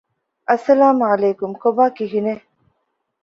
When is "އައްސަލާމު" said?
0.47-1.03